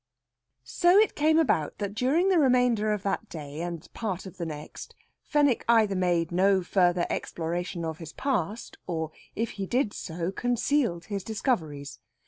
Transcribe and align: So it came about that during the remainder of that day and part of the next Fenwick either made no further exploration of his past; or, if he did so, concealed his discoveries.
So 0.65 0.97
it 0.97 1.13
came 1.13 1.37
about 1.37 1.77
that 1.77 1.93
during 1.93 2.29
the 2.29 2.39
remainder 2.39 2.91
of 2.91 3.03
that 3.03 3.29
day 3.29 3.61
and 3.61 3.87
part 3.93 4.25
of 4.25 4.37
the 4.37 4.47
next 4.47 4.95
Fenwick 5.21 5.63
either 5.69 5.95
made 5.95 6.31
no 6.31 6.63
further 6.63 7.05
exploration 7.07 7.85
of 7.85 7.99
his 7.99 8.11
past; 8.13 8.79
or, 8.87 9.11
if 9.35 9.51
he 9.61 9.67
did 9.67 9.93
so, 9.93 10.31
concealed 10.31 11.05
his 11.05 11.23
discoveries. 11.23 11.99